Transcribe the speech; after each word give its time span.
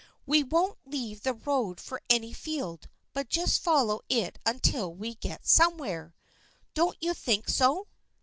We 0.25 0.41
won't 0.41 0.79
leave 0.83 1.21
the 1.21 1.35
road 1.35 1.79
for 1.79 2.01
any 2.09 2.33
field, 2.33 2.89
but 3.13 3.29
just 3.29 3.61
follow 3.61 4.01
it 4.09 4.39
until 4.47 4.91
we 4.95 5.13
get 5.13 5.45
somewhere. 5.45 6.15
Don't 6.73 6.97
you 7.01 7.13
think 7.13 7.47
so 7.47 7.85